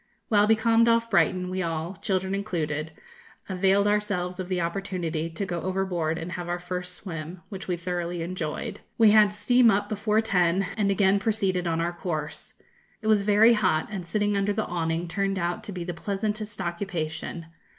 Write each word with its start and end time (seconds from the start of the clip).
While 0.29 0.47
becalmed 0.47 0.87
off 0.87 1.11
Brighton, 1.11 1.47
we 1.47 1.61
all 1.61 1.95
children 2.01 2.33
included 2.33 2.91
availed 3.47 3.85
ourselves 3.85 4.39
of 4.39 4.49
the 4.49 4.59
opportunity 4.59 5.29
to 5.29 5.45
go 5.45 5.61
overboard 5.61 6.17
and 6.17 6.31
have 6.31 6.49
our 6.49 6.57
first 6.57 6.95
swim, 6.95 7.43
which 7.49 7.67
we 7.67 7.77
thoroughly 7.77 8.23
enjoyed. 8.23 8.79
We 8.97 9.11
had 9.11 9.31
steam 9.31 9.69
up 9.69 9.89
before 9.89 10.19
ten, 10.21 10.65
and 10.75 10.89
again 10.89 11.19
proceeded 11.19 11.67
on 11.67 11.79
our 11.79 11.93
course. 11.93 12.55
It 13.03 13.05
was 13.05 13.21
very 13.21 13.53
hot, 13.53 13.89
and 13.91 14.03
sitting 14.03 14.35
under 14.35 14.53
the 14.53 14.65
awning 14.65 15.07
turned 15.07 15.37
out 15.37 15.63
to 15.65 15.71
be 15.71 15.83
the 15.83 15.93
pleasantest 15.93 16.59
occupation. 16.59 17.45